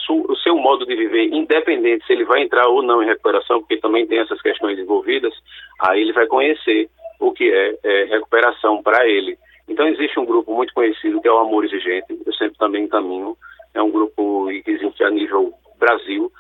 o 0.09 0.37
seu 0.37 0.57
modo 0.57 0.85
de 0.85 0.95
viver, 0.95 1.33
independente 1.33 2.07
se 2.07 2.13
ele 2.13 2.25
vai 2.25 2.43
entrar 2.43 2.67
ou 2.69 2.83
não 2.83 3.03
em 3.03 3.07
recuperação, 3.07 3.61
porque 3.61 3.79
também 3.79 4.07
tem 4.07 4.19
essas 4.19 4.41
questões 4.43 4.79
envolvidas, 4.79 5.33
aí 5.81 6.03
ele 6.03 6.13
vai 6.13 6.27
conhecer 6.27 6.89
o 7.19 7.33
que 7.33 7.51
é, 7.51 7.79
é 7.83 8.05
recuperação 8.05 8.83
para 8.83 9.09
ele. 9.09 9.39
Então 9.69 9.87
existe 9.89 10.19
um 10.19 10.25
grupo 10.25 10.53
muito 10.55 10.75
conhecido 10.75 11.21
que 11.21 11.29
é 11.29 11.33
o 11.33 11.39
Amor 11.39 11.65
Exigente, 11.65 12.19
eu 12.27 12.33
sempre 12.35 12.59
também 12.59 12.85
encaminho, 12.85 13.37
é 13.73 13.83
um 13.83 13.91
grupo 13.91 14.49
que 14.65 14.71
existe 14.71 15.05
a 15.05 15.11
nível 15.11 15.53
Brasil, 15.79 16.31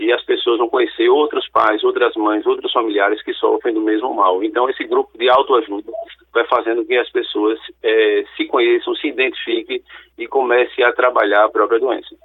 e 0.00 0.10
as 0.12 0.22
pessoas 0.24 0.58
vão 0.58 0.68
conhecer 0.68 1.08
outros 1.10 1.46
pais, 1.50 1.84
outras 1.84 2.14
mães, 2.16 2.46
outros 2.46 2.72
familiares 2.72 3.22
que 3.22 3.34
sofrem 3.34 3.74
do 3.74 3.82
mesmo 3.82 4.14
mal. 4.14 4.42
Então 4.42 4.68
esse 4.68 4.82
grupo 4.84 5.16
de 5.16 5.28
autoajuda 5.28 5.92
vai 6.32 6.44
fazendo 6.46 6.84
que 6.86 6.96
as 6.96 7.10
pessoas 7.10 7.58
é, 7.82 8.24
se 8.34 8.46
conheçam, 8.46 8.94
se 8.94 9.08
identifiquem 9.08 9.82
e 10.16 10.26
comecem 10.26 10.82
a 10.84 10.92
trabalhar 10.92 11.44
a 11.44 11.50
própria 11.50 11.78
doença. 11.78 12.16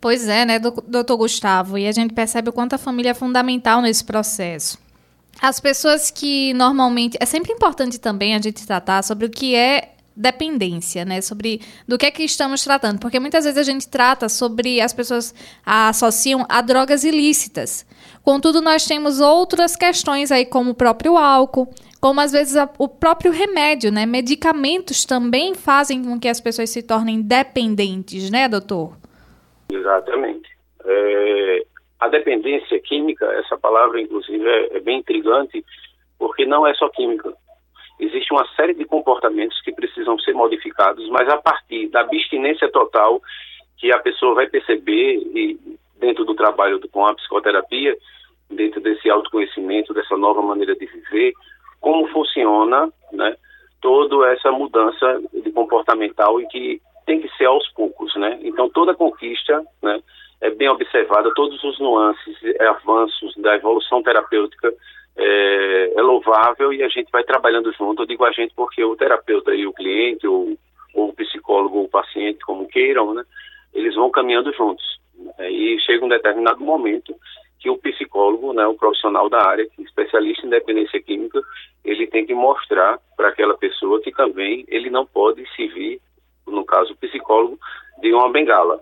Pois 0.00 0.28
é, 0.28 0.46
né, 0.46 0.58
doutor 0.58 1.16
Gustavo? 1.18 1.76
E 1.76 1.86
a 1.86 1.92
gente 1.92 2.14
percebe 2.14 2.48
o 2.48 2.52
quanto 2.52 2.74
a 2.74 2.78
família 2.78 3.10
é 3.10 3.14
fundamental 3.14 3.82
nesse 3.82 4.02
processo. 4.02 4.78
As 5.40 5.60
pessoas 5.60 6.10
que 6.10 6.54
normalmente. 6.54 7.16
É 7.20 7.26
sempre 7.26 7.52
importante 7.52 7.98
também 7.98 8.34
a 8.34 8.40
gente 8.40 8.66
tratar 8.66 9.02
sobre 9.02 9.26
o 9.26 9.30
que 9.30 9.54
é 9.54 9.92
dependência, 10.16 11.04
né? 11.04 11.20
Sobre 11.20 11.60
do 11.86 11.96
que 11.96 12.06
é 12.06 12.10
que 12.10 12.22
estamos 12.22 12.62
tratando. 12.62 12.98
Porque 12.98 13.20
muitas 13.20 13.44
vezes 13.44 13.58
a 13.58 13.62
gente 13.62 13.88
trata 13.88 14.28
sobre 14.28 14.80
as 14.80 14.92
pessoas 14.92 15.34
associam 15.64 16.44
a 16.48 16.60
drogas 16.60 17.04
ilícitas. 17.04 17.86
Contudo, 18.22 18.60
nós 18.60 18.84
temos 18.84 19.20
outras 19.20 19.76
questões 19.76 20.30
aí, 20.30 20.44
como 20.44 20.70
o 20.70 20.74
próprio 20.74 21.16
álcool, 21.16 21.68
como 22.00 22.20
às 22.20 22.32
vezes 22.32 22.56
a, 22.56 22.68
o 22.78 22.88
próprio 22.88 23.32
remédio, 23.32 23.90
né? 23.90 24.04
Medicamentos 24.04 25.04
também 25.04 25.54
fazem 25.54 26.02
com 26.02 26.18
que 26.18 26.28
as 26.28 26.40
pessoas 26.40 26.70
se 26.70 26.82
tornem 26.82 27.22
dependentes, 27.22 28.30
né, 28.30 28.48
doutor? 28.48 29.00
Exatamente. 29.72 30.48
É, 30.84 31.64
a 32.00 32.08
dependência 32.08 32.78
química, 32.80 33.26
essa 33.34 33.56
palavra, 33.58 34.00
inclusive, 34.00 34.46
é, 34.46 34.76
é 34.76 34.80
bem 34.80 34.98
intrigante, 34.98 35.64
porque 36.18 36.46
não 36.46 36.66
é 36.66 36.74
só 36.74 36.88
química 36.88 37.32
existe 38.00 38.32
uma 38.32 38.46
série 38.56 38.74
de 38.74 38.84
comportamentos 38.86 39.60
que 39.60 39.72
precisam 39.72 40.18
ser 40.18 40.32
modificados, 40.32 41.06
mas 41.10 41.28
a 41.28 41.36
partir 41.36 41.88
da 41.88 42.00
abstinência 42.00 42.70
total 42.70 43.20
que 43.76 43.92
a 43.92 43.98
pessoa 43.98 44.34
vai 44.34 44.48
perceber 44.48 45.16
e 45.34 45.58
dentro 45.98 46.24
do 46.24 46.34
trabalho 46.34 46.80
com 46.90 47.06
a 47.06 47.14
psicoterapia, 47.14 47.96
dentro 48.48 48.80
desse 48.80 49.08
autoconhecimento, 49.10 49.92
dessa 49.92 50.16
nova 50.16 50.40
maneira 50.40 50.74
de 50.74 50.86
viver, 50.86 51.34
como 51.78 52.08
funciona, 52.08 52.90
né, 53.12 53.36
toda 53.80 54.32
essa 54.32 54.50
mudança 54.50 55.20
de 55.32 55.52
comportamental 55.52 56.40
e 56.40 56.46
que 56.48 56.82
tem 57.10 57.20
que 57.20 57.36
ser 57.36 57.46
aos 57.46 57.68
poucos, 57.72 58.14
né? 58.14 58.38
Então 58.40 58.68
toda 58.68 58.94
conquista, 58.94 59.60
né, 59.82 60.00
é 60.40 60.48
bem 60.48 60.68
observada, 60.68 61.34
todos 61.34 61.60
os 61.64 61.76
nuances, 61.80 62.36
avanços 62.60 63.34
da 63.36 63.56
evolução 63.56 64.00
terapêutica 64.00 64.72
é, 65.16 65.92
é, 65.96 66.00
louvável 66.00 66.72
e 66.72 66.84
a 66.84 66.88
gente 66.88 67.10
vai 67.10 67.24
trabalhando 67.24 67.72
junto. 67.72 68.02
Eu 68.02 68.06
digo 68.06 68.24
a 68.24 68.30
gente 68.30 68.54
porque 68.54 68.84
o 68.84 68.94
terapeuta 68.94 69.52
e 69.52 69.66
o 69.66 69.72
cliente, 69.72 70.24
ou, 70.24 70.56
ou 70.94 71.08
o 71.08 71.12
psicólogo 71.12 71.78
ou 71.78 71.84
o 71.86 71.88
paciente, 71.88 72.44
como 72.44 72.68
queiram, 72.68 73.12
né, 73.12 73.24
eles 73.74 73.96
vão 73.96 74.08
caminhando 74.08 74.52
juntos. 74.52 75.00
É, 75.38 75.50
e 75.50 75.80
chega 75.80 76.04
um 76.04 76.08
determinado 76.08 76.60
momento 76.60 77.12
que 77.58 77.68
o 77.68 77.76
psicólogo, 77.76 78.52
né, 78.52 78.64
o 78.68 78.74
profissional 78.74 79.28
da 79.28 79.44
área, 79.48 79.64
é 79.64 79.82
especialista 79.82 80.46
em 80.46 80.50
dependência 80.50 81.02
química, 81.02 81.42
ele 81.84 82.06
tem 82.06 82.24
que 82.24 82.34
mostrar 82.34 83.00
para 83.16 83.30
aquela 83.30 83.58
pessoa 83.58 84.00
que 84.00 84.12
também 84.12 84.64
ele 84.68 84.90
não 84.90 85.04
pode 85.04 85.44
se 85.56 85.66
vir, 85.66 86.00
no 86.50 86.64
caso 86.64 86.92
o 86.92 86.96
psicólogo, 86.96 87.58
de 88.00 88.12
uma 88.12 88.30
bengala 88.30 88.80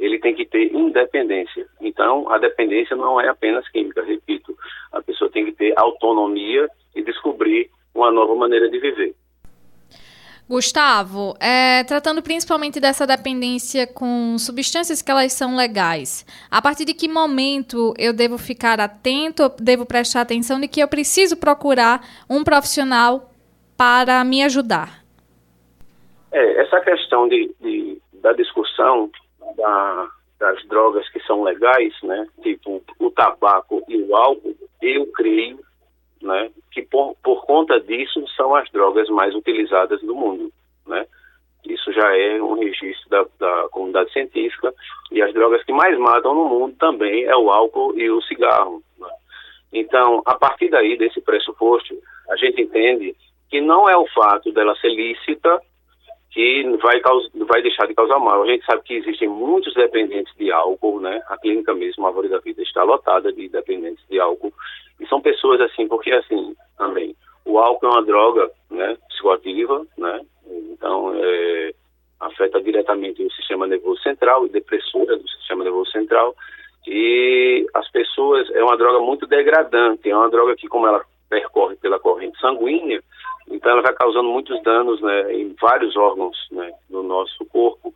ele 0.00 0.18
tem 0.18 0.34
que 0.34 0.46
ter 0.46 0.74
independência. 0.74 1.66
Então, 1.80 2.32
a 2.32 2.38
dependência 2.38 2.96
não 2.96 3.20
é 3.20 3.28
apenas 3.28 3.68
química, 3.68 4.02
repito. 4.02 4.56
A 4.90 5.02
pessoa 5.02 5.30
tem 5.30 5.44
que 5.44 5.52
ter 5.52 5.78
autonomia 5.78 6.68
e 6.96 7.02
descobrir 7.02 7.70
uma 7.94 8.10
nova 8.10 8.34
maneira 8.34 8.68
de 8.70 8.80
viver. 8.80 9.14
Gustavo, 10.48 11.36
é, 11.38 11.84
tratando 11.84 12.22
principalmente 12.22 12.80
dessa 12.80 13.06
dependência 13.06 13.86
com 13.86 14.36
substâncias 14.36 15.00
que 15.00 15.08
elas 15.08 15.32
são 15.32 15.54
legais, 15.54 16.26
a 16.50 16.60
partir 16.60 16.84
de 16.84 16.92
que 16.92 17.06
momento 17.06 17.94
eu 17.96 18.12
devo 18.12 18.36
ficar 18.36 18.80
atento, 18.80 19.48
devo 19.60 19.86
prestar 19.86 20.22
atenção 20.22 20.58
de 20.58 20.66
que 20.66 20.80
eu 20.80 20.88
preciso 20.88 21.36
procurar 21.36 22.04
um 22.28 22.42
profissional 22.42 23.30
para 23.76 24.24
me 24.24 24.42
ajudar? 24.42 24.99
É, 26.32 26.62
essa 26.62 26.80
questão 26.80 27.28
de, 27.28 27.54
de 27.60 28.00
da 28.20 28.32
discussão 28.32 29.10
da, 29.56 30.08
das 30.38 30.64
drogas 30.66 31.08
que 31.10 31.20
são 31.20 31.42
legais, 31.42 31.94
né, 32.02 32.26
tipo 32.42 32.82
o 32.98 33.10
tabaco 33.10 33.82
e 33.88 34.00
o 34.02 34.16
álcool, 34.16 34.54
eu 34.80 35.06
creio 35.12 35.58
né, 36.22 36.50
que 36.70 36.82
por, 36.82 37.16
por 37.22 37.44
conta 37.44 37.80
disso 37.80 38.24
são 38.36 38.54
as 38.54 38.70
drogas 38.70 39.08
mais 39.08 39.34
utilizadas 39.34 40.02
no 40.02 40.14
mundo. 40.14 40.52
Né? 40.86 41.06
Isso 41.64 41.92
já 41.92 42.16
é 42.16 42.42
um 42.42 42.54
registro 42.54 43.08
da, 43.10 43.26
da 43.38 43.68
comunidade 43.70 44.12
científica 44.12 44.72
e 45.10 45.22
as 45.22 45.32
drogas 45.32 45.64
que 45.64 45.72
mais 45.72 45.98
matam 45.98 46.34
no 46.34 46.48
mundo 46.48 46.76
também 46.78 47.24
é 47.24 47.36
o 47.36 47.50
álcool 47.50 47.98
e 47.98 48.10
o 48.10 48.22
cigarro. 48.22 48.82
Né? 48.98 49.08
Então, 49.72 50.22
a 50.26 50.34
partir 50.34 50.68
daí, 50.68 50.96
desse 50.96 51.20
pressuposto, 51.20 51.94
a 52.28 52.36
gente 52.36 52.62
entende 52.62 53.14
que 53.48 53.60
não 53.60 53.88
é 53.88 53.96
o 53.96 54.06
fato 54.08 54.52
dela 54.52 54.76
ser 54.76 54.90
lícita 54.90 55.60
que 56.30 56.62
vai, 56.82 57.00
vai 57.46 57.62
deixar 57.62 57.86
de 57.86 57.94
causar 57.94 58.18
mal. 58.18 58.42
A 58.42 58.46
gente 58.46 58.64
sabe 58.64 58.82
que 58.84 58.94
existem 58.94 59.28
muitos 59.28 59.74
dependentes 59.74 60.32
de 60.36 60.50
álcool, 60.52 61.00
né? 61.00 61.20
A 61.28 61.36
clínica 61.36 61.74
mesmo, 61.74 62.04
a 62.04 62.08
Árvore 62.08 62.28
da 62.28 62.38
Vida, 62.38 62.62
está 62.62 62.82
lotada 62.84 63.32
de 63.32 63.48
dependentes 63.48 64.04
de 64.08 64.20
álcool. 64.20 64.52
E 65.00 65.06
são 65.06 65.20
pessoas 65.20 65.60
assim, 65.60 65.88
porque 65.88 66.12
assim, 66.12 66.54
também, 66.78 67.16
o 67.44 67.58
álcool 67.58 67.86
é 67.86 67.90
uma 67.90 68.04
droga, 68.04 68.50
né? 68.70 68.96
Psicoativa, 69.08 69.84
né? 69.98 70.20
Então, 70.46 71.12
é, 71.16 71.74
afeta 72.20 72.60
diretamente 72.60 73.22
o 73.24 73.32
sistema 73.32 73.66
nervoso 73.66 74.00
central 74.02 74.46
e 74.46 74.50
depressora 74.50 75.16
do 75.16 75.28
sistema 75.28 75.64
nervoso 75.64 75.90
central. 75.90 76.36
E 76.86 77.66
as 77.74 77.90
pessoas, 77.90 78.48
é 78.50 78.62
uma 78.62 78.76
droga 78.76 79.00
muito 79.00 79.26
degradante, 79.26 80.08
é 80.08 80.16
uma 80.16 80.30
droga 80.30 80.54
que, 80.54 80.68
como 80.68 80.86
ela 80.86 81.04
percorre 81.28 81.76
pela 81.76 81.98
corrente 81.98 82.38
sanguínea, 82.40 83.02
então 83.50 83.72
ela 83.72 83.82
vai 83.82 83.92
causando 83.94 84.28
muitos 84.28 84.62
danos 84.62 85.00
né, 85.00 85.34
em 85.34 85.54
vários 85.60 85.96
órgãos 85.96 86.36
né, 86.52 86.72
do 86.88 87.02
nosso 87.02 87.44
corpo. 87.46 87.92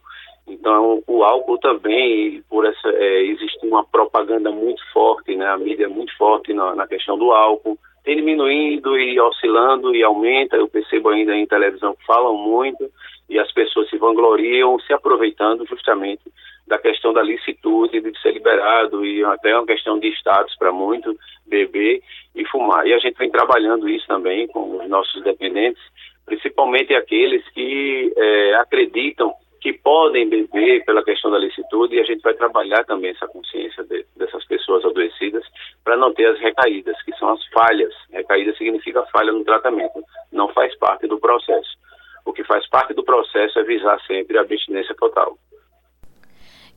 Então 0.47 1.03
o 1.07 1.23
álcool 1.23 1.59
também, 1.59 2.43
por 2.51 2.67
essa 2.67 2.89
é, 2.89 3.23
existe 3.23 3.67
uma 3.67 3.85
propaganda 3.85 4.51
muito 4.51 4.83
forte, 4.93 5.35
né, 5.37 5.47
a 5.47 5.57
mídia 5.57 5.85
é 5.85 5.89
muito 5.89 6.15
forte 6.17 6.53
na, 6.53 6.75
na 6.75 6.87
questão 6.87 7.17
do 7.17 7.33
álcool, 7.33 7.79
tem 8.05 8.17
diminuindo 8.17 8.99
e 8.99 9.19
oscilando 9.19 9.95
e 9.95 10.03
aumenta. 10.03 10.57
Eu 10.57 10.69
percebo 10.69 11.09
ainda 11.09 11.35
em 11.35 11.47
televisão 11.47 11.95
que 11.95 12.05
falam 12.05 12.37
muito 12.37 12.91
e 13.31 13.39
as 13.39 13.51
pessoas 13.53 13.89
se 13.89 13.97
vangloriam, 13.97 14.79
se 14.81 14.93
aproveitando 14.93 15.65
justamente 15.67 16.21
da 16.67 16.79
questão 16.79 17.13
da 17.13 17.23
licitude 17.23 18.01
de 18.01 18.21
ser 18.21 18.33
liberado 18.33 19.05
e 19.05 19.23
até 19.25 19.55
uma 19.55 19.67
questão 19.67 19.99
de 19.99 20.09
status 20.09 20.57
para 20.57 20.73
muito 20.73 21.17
beber 21.47 22.03
e 22.35 22.45
fumar. 22.47 22.87
E 22.87 22.95
a 22.95 22.99
gente 22.99 23.17
vem 23.17 23.31
trabalhando 23.31 23.89
isso 23.89 24.07
também 24.07 24.47
com 24.49 24.79
os 24.79 24.89
nossos 24.89 25.23
dependentes, 25.23 25.83
principalmente 26.25 26.95
aqueles 26.95 27.47
que 27.51 28.13
é, 28.17 28.55
acreditam 28.55 29.35
que 29.65 29.73
podem 29.73 30.29
beber 30.29 30.85
pela 30.85 31.03
questão 31.03 31.31
da 31.31 31.39
licitude 31.39 31.97
e 31.97 32.01
a 32.01 32.05
gente 32.05 32.21
vai 32.21 32.35
trabalhar 32.35 32.85
também 32.85 33.11
essa 33.13 33.27
consciência 33.27 33.83
de, 33.85 34.05
dessas 34.15 34.45
pessoas 34.45 34.85
adoecidas 34.85 35.43
para 35.83 35.97
não 35.97 36.13
ter 36.13 36.27
as 36.27 36.39
recaídas, 36.39 37.01
que 37.03 37.17
são 37.17 37.31
as 37.31 37.43
falhas. 37.47 37.95
Recaída 38.11 38.55
significa 38.57 39.03
falha 39.07 39.33
no 39.33 39.43
tratamento, 39.43 40.05
não 40.31 40.49
faz 40.49 40.77
parte 40.77 41.07
do 41.07 41.19
processo. 41.19 41.79
O 42.27 42.33
que 42.33 42.45
faz 42.45 42.69
parte 42.69 42.93
do 42.93 43.03
processo 43.03 43.59
é 43.59 43.63
visar 43.63 43.99
sempre 44.07 44.37
a 44.37 44.43
abstinência 44.43 44.95
total. 44.97 45.39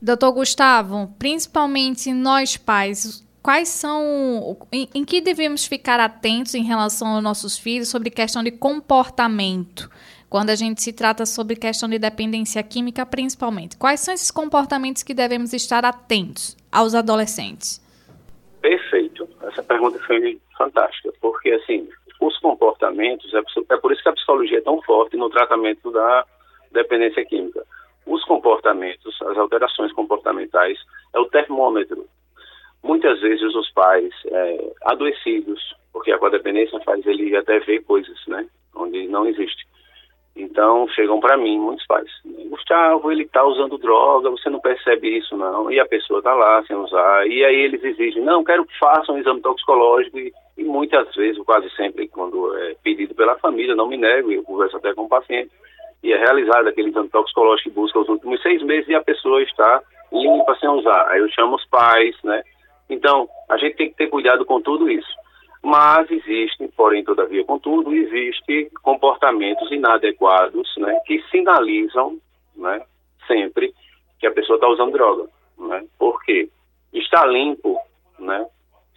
Doutor 0.00 0.32
Gustavo, 0.32 1.12
principalmente 1.18 2.12
nós 2.12 2.56
pais, 2.56 3.26
quais 3.42 3.68
são. 3.68 4.56
Em, 4.72 4.88
em, 4.94 5.04
que 5.04 5.20
devemos 5.20 5.66
ficar 5.66 5.98
atentos 5.98 6.54
em 6.54 6.62
relação 6.62 7.08
aos 7.08 7.22
nossos 7.22 7.58
filhos 7.58 7.88
sobre 7.88 8.08
questão 8.08 8.42
de 8.44 8.52
comportamento? 8.52 9.90
Quando 10.30 10.50
a 10.50 10.54
gente 10.54 10.82
se 10.82 10.92
trata 10.92 11.26
sobre 11.26 11.56
questão 11.56 11.88
de 11.88 11.98
dependência 11.98 12.62
química, 12.62 13.04
principalmente. 13.04 13.76
Quais 13.76 14.00
são 14.00 14.12
esses 14.14 14.30
comportamentos 14.30 15.02
que 15.02 15.14
devemos 15.14 15.52
estar 15.52 15.84
atentos 15.84 16.56
aos 16.70 16.94
adolescentes? 16.94 17.82
Perfeito. 18.60 19.28
Essa 19.42 19.62
pergunta 19.62 19.98
foi 20.06 20.38
fantástica, 20.56 21.12
porque 21.20 21.50
assim, 21.50 21.88
os 22.20 22.38
comportamentos, 22.38 23.32
é, 23.34 23.76
por 23.78 23.90
isso 23.90 24.02
que 24.02 24.08
a 24.10 24.12
psicologia 24.12 24.58
é 24.58 24.60
tão 24.60 24.80
forte 24.82 25.16
no 25.16 25.30
tratamento 25.30 25.90
da 25.90 26.24
dependência 26.70 27.24
química 27.24 27.64
os 28.08 28.24
comportamentos, 28.24 29.20
as 29.22 29.36
alterações 29.36 29.92
comportamentais, 29.92 30.78
é 31.14 31.20
o 31.20 31.26
termômetro. 31.26 32.06
Muitas 32.82 33.20
vezes 33.20 33.54
os 33.54 33.70
pais 33.72 34.12
é, 34.26 34.72
adoecidos, 34.86 35.74
porque 35.92 36.10
a 36.10 36.18
codependência 36.18 36.80
faz 36.80 37.06
ele 37.06 37.36
até 37.36 37.58
ver 37.60 37.84
coisas, 37.84 38.18
né, 38.26 38.46
onde 38.74 39.06
não 39.08 39.26
existe. 39.26 39.66
Então 40.34 40.86
chegam 40.90 41.18
para 41.18 41.36
mim 41.36 41.58
muitos 41.58 41.84
pais, 41.86 42.08
Gustavo, 42.48 43.10
ele 43.10 43.24
está 43.24 43.44
usando 43.44 43.76
droga, 43.76 44.30
você 44.30 44.48
não 44.48 44.60
percebe 44.60 45.18
isso 45.18 45.36
não, 45.36 45.70
e 45.70 45.80
a 45.80 45.86
pessoa 45.86 46.20
está 46.20 46.32
lá 46.32 46.62
sem 46.64 46.76
usar, 46.76 47.26
e 47.26 47.44
aí 47.44 47.56
eles 47.56 47.82
exigem, 47.82 48.22
não, 48.22 48.44
quero 48.44 48.64
que 48.64 48.78
façam 48.78 49.16
um 49.16 49.18
exame 49.18 49.40
toxicológico, 49.40 50.16
e, 50.18 50.32
e 50.56 50.62
muitas 50.62 51.12
vezes, 51.16 51.42
quase 51.44 51.68
sempre, 51.70 52.06
quando 52.06 52.56
é 52.56 52.76
pedido 52.84 53.16
pela 53.16 53.36
família, 53.38 53.74
não 53.74 53.88
me 53.88 53.96
nego, 53.96 54.30
eu 54.30 54.44
converso 54.44 54.76
até 54.76 54.94
com 54.94 55.02
o 55.02 55.08
paciente, 55.08 55.50
e 56.02 56.12
é 56.12 56.18
realizado 56.18 56.68
aquele 56.68 56.90
exame 56.90 57.08
toxicológico 57.08 57.70
que 57.70 57.74
busca 57.74 57.98
os 57.98 58.08
últimos 58.08 58.40
seis 58.42 58.62
meses 58.62 58.88
e 58.88 58.94
a 58.94 59.02
pessoa 59.02 59.42
está 59.42 59.82
limpa 60.12 60.56
sem 60.58 60.68
usar. 60.68 61.08
Aí 61.08 61.20
eu 61.20 61.28
chamo 61.30 61.56
os 61.56 61.64
pais, 61.66 62.16
né? 62.22 62.42
Então, 62.88 63.28
a 63.48 63.56
gente 63.58 63.76
tem 63.76 63.90
que 63.90 63.96
ter 63.96 64.08
cuidado 64.08 64.44
com 64.44 64.60
tudo 64.60 64.90
isso. 64.90 65.08
Mas 65.62 66.10
existem, 66.10 66.68
porém, 66.68 67.04
todavia, 67.04 67.44
contudo, 67.44 67.94
existem 67.94 68.70
comportamentos 68.82 69.70
inadequados, 69.70 70.72
né? 70.78 70.98
Que 71.04 71.22
sinalizam, 71.30 72.18
né? 72.56 72.80
Sempre 73.26 73.74
que 74.18 74.26
a 74.26 74.32
pessoa 74.32 74.56
está 74.56 74.68
usando 74.68 74.92
droga, 74.92 75.28
né? 75.58 75.84
Por 75.98 76.22
quê? 76.22 76.48
Estar 76.92 77.26
limpo, 77.26 77.78
né? 78.18 78.46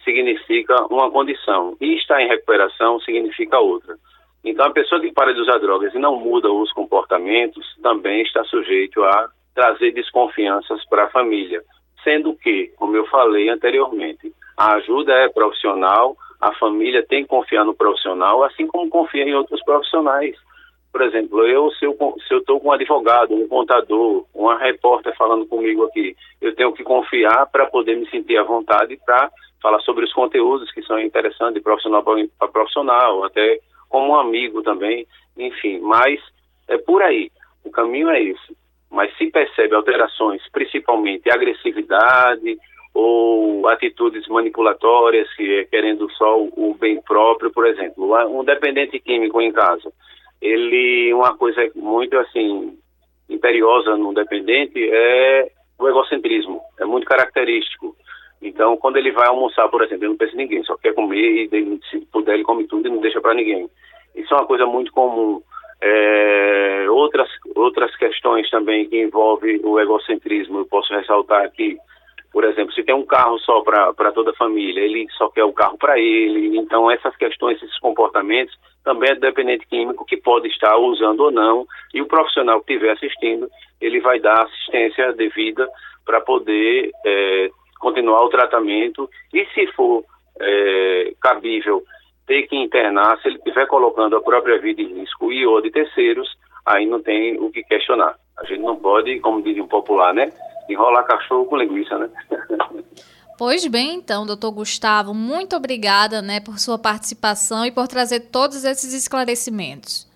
Significa 0.04 0.86
uma 0.86 1.10
condição 1.10 1.76
e 1.80 1.96
estar 1.96 2.20
em 2.22 2.28
recuperação 2.28 2.98
significa 3.00 3.58
outra. 3.58 3.96
Então, 4.44 4.66
a 4.66 4.72
pessoa 4.72 5.00
que 5.00 5.12
para 5.12 5.32
de 5.32 5.40
usar 5.40 5.58
drogas 5.58 5.94
e 5.94 5.98
não 5.98 6.16
muda 6.16 6.50
os 6.50 6.72
comportamentos 6.72 7.64
também 7.80 8.22
está 8.22 8.42
sujeito 8.44 9.02
a 9.04 9.28
trazer 9.54 9.92
desconfianças 9.92 10.84
para 10.86 11.04
a 11.04 11.10
família. 11.10 11.62
Sendo 12.02 12.34
que, 12.34 12.72
como 12.76 12.96
eu 12.96 13.06
falei 13.06 13.48
anteriormente, 13.48 14.32
a 14.56 14.74
ajuda 14.74 15.12
é 15.12 15.28
profissional, 15.28 16.16
a 16.40 16.52
família 16.54 17.06
tem 17.06 17.22
que 17.22 17.28
confiar 17.28 17.64
no 17.64 17.74
profissional, 17.74 18.42
assim 18.42 18.66
como 18.66 18.90
confia 18.90 19.22
em 19.22 19.34
outros 19.34 19.62
profissionais. 19.62 20.36
Por 20.90 21.02
exemplo, 21.02 21.46
eu, 21.46 21.70
se 21.70 21.86
eu 21.86 22.38
estou 22.38 22.60
com 22.60 22.68
um 22.68 22.72
advogado, 22.72 23.34
um 23.34 23.46
contador, 23.46 24.26
uma 24.34 24.58
repórter 24.58 25.16
falando 25.16 25.46
comigo 25.46 25.84
aqui, 25.84 26.16
eu 26.40 26.54
tenho 26.54 26.72
que 26.72 26.82
confiar 26.82 27.46
para 27.46 27.66
poder 27.66 27.96
me 27.96 28.10
sentir 28.10 28.36
à 28.36 28.42
vontade 28.42 28.98
para 29.06 29.30
falar 29.62 29.80
sobre 29.80 30.04
os 30.04 30.12
conteúdos 30.12 30.70
que 30.72 30.82
são 30.82 30.98
interessantes 30.98 31.54
de 31.54 31.60
profissional 31.60 32.02
para 32.02 32.48
profissional, 32.48 33.24
até 33.24 33.60
como 33.92 34.12
um 34.12 34.18
amigo 34.18 34.62
também, 34.62 35.06
enfim. 35.36 35.78
Mas 35.80 36.18
é 36.66 36.78
por 36.78 37.02
aí, 37.02 37.30
o 37.62 37.70
caminho 37.70 38.10
é 38.10 38.22
esse. 38.22 38.56
Mas 38.90 39.16
se 39.16 39.30
percebe 39.30 39.74
alterações, 39.74 40.42
principalmente 40.50 41.30
agressividade 41.30 42.58
ou 42.94 43.68
atitudes 43.68 44.26
manipulatórias, 44.28 45.32
que 45.34 45.60
é 45.60 45.64
querendo 45.64 46.10
só 46.12 46.42
o 46.42 46.76
bem 46.78 47.00
próprio, 47.02 47.50
por 47.52 47.66
exemplo, 47.66 48.14
um 48.28 48.44
dependente 48.44 48.98
químico 48.98 49.40
em 49.40 49.52
casa 49.52 49.92
ele 50.42 51.14
uma 51.14 51.36
coisa 51.36 51.70
muito 51.76 52.18
assim 52.18 52.76
imperiosa 53.30 53.96
no 53.96 54.12
dependente 54.12 54.90
é 54.90 55.48
o 55.78 55.88
egocentrismo, 55.88 56.60
é 56.78 56.84
muito 56.84 57.06
característico. 57.06 57.96
Então, 58.42 58.76
quando 58.76 58.96
ele 58.96 59.12
vai 59.12 59.28
almoçar, 59.28 59.68
por 59.68 59.82
exemplo, 59.82 60.04
ele 60.04 60.10
não 60.10 60.16
pensa 60.16 60.34
em 60.34 60.38
ninguém, 60.38 60.64
só 60.64 60.76
quer 60.76 60.94
comer 60.94 61.48
e 61.52 61.80
se 61.90 62.00
puder 62.12 62.34
ele 62.34 62.42
come 62.42 62.66
tudo 62.66 62.86
e 62.86 62.90
não 62.90 62.98
deixa 62.98 63.20
para 63.20 63.34
ninguém. 63.34 63.68
Isso 64.14 64.34
é 64.34 64.36
uma 64.36 64.46
coisa 64.46 64.66
muito 64.66 64.92
comum. 64.92 65.40
É, 65.80 66.86
outras 66.90 67.28
outras 67.56 67.94
questões 67.96 68.48
também 68.50 68.88
que 68.88 69.00
envolvem 69.00 69.60
o 69.64 69.80
egocentrismo, 69.80 70.58
eu 70.58 70.66
posso 70.66 70.92
ressaltar 70.92 71.44
aqui 71.44 71.76
por 72.32 72.44
exemplo, 72.44 72.72
se 72.72 72.82
tem 72.82 72.94
um 72.94 73.04
carro 73.04 73.38
só 73.40 73.60
para 73.60 74.12
toda 74.12 74.30
a 74.30 74.34
família, 74.34 74.80
ele 74.80 75.06
só 75.18 75.28
quer 75.28 75.44
o 75.44 75.52
carro 75.52 75.76
para 75.76 75.98
ele. 75.98 76.56
Então, 76.56 76.90
essas 76.90 77.14
questões, 77.16 77.62
esses 77.62 77.78
comportamentos, 77.78 78.58
também 78.82 79.10
é 79.10 79.14
dependente 79.14 79.66
químico 79.66 80.06
que 80.06 80.16
pode 80.16 80.48
estar 80.48 80.76
usando 80.78 81.20
ou 81.20 81.30
não. 81.30 81.66
E 81.92 82.00
o 82.00 82.06
profissional 82.06 82.62
que 82.62 82.72
estiver 82.72 82.92
assistindo, 82.92 83.50
ele 83.78 84.00
vai 84.00 84.18
dar 84.18 84.44
assistência 84.44 85.12
devida 85.12 85.68
para 86.06 86.22
poder 86.22 86.90
é, 87.04 87.50
continuar 87.82 88.22
o 88.24 88.30
tratamento. 88.30 89.10
E 89.34 89.44
se 89.46 89.66
for 89.72 90.04
é, 90.40 91.12
cabível 91.20 91.82
ter 92.26 92.44
que 92.44 92.56
internar, 92.56 93.20
se 93.20 93.28
ele 93.28 93.36
estiver 93.36 93.66
colocando 93.66 94.16
a 94.16 94.22
própria 94.22 94.58
vida 94.58 94.80
em 94.80 95.00
risco 95.00 95.30
e 95.30 95.44
ou 95.44 95.60
de 95.60 95.70
terceiros, 95.70 96.34
aí 96.64 96.86
não 96.86 97.02
tem 97.02 97.38
o 97.38 97.50
que 97.50 97.62
questionar. 97.64 98.14
A 98.38 98.44
gente 98.44 98.62
não 98.62 98.76
pode, 98.76 99.18
como 99.20 99.42
diz 99.42 99.58
o 99.58 99.66
popular, 99.66 100.14
né? 100.14 100.32
enrolar 100.68 101.04
cachorro 101.04 101.46
com 101.46 101.56
linguiça, 101.56 101.98
né? 101.98 102.08
Pois 103.38 103.66
bem, 103.66 103.94
então, 103.94 104.24
doutor 104.24 104.52
Gustavo, 104.52 105.12
muito 105.12 105.56
obrigada 105.56 106.22
né, 106.22 106.38
por 106.38 106.60
sua 106.60 106.78
participação 106.78 107.66
e 107.66 107.72
por 107.72 107.88
trazer 107.88 108.30
todos 108.30 108.62
esses 108.62 108.94
esclarecimentos. 108.94 110.06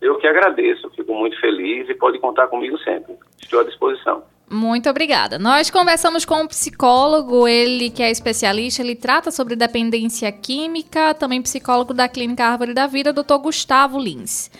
Eu 0.00 0.16
que 0.16 0.26
agradeço, 0.26 0.88
fico 0.90 1.12
muito 1.12 1.38
feliz 1.40 1.86
e 1.90 1.94
pode 1.94 2.18
contar 2.20 2.46
comigo 2.46 2.78
sempre. 2.78 3.16
Estou 3.42 3.60
à 3.60 3.64
disposição. 3.64 4.22
Muito 4.50 4.90
obrigada. 4.90 5.38
Nós 5.38 5.70
conversamos 5.70 6.24
com 6.24 6.42
um 6.42 6.46
psicólogo, 6.46 7.48
ele 7.48 7.88
que 7.88 8.02
é 8.02 8.10
especialista, 8.10 8.82
ele 8.82 8.94
trata 8.94 9.30
sobre 9.30 9.56
dependência 9.56 10.30
química, 10.30 11.14
também 11.14 11.40
psicólogo 11.40 11.94
da 11.94 12.06
Clínica 12.08 12.44
Árvore 12.44 12.74
da 12.74 12.86
Vida, 12.86 13.12
doutor 13.12 13.38
Gustavo 13.38 13.98
Lins. 13.98 14.50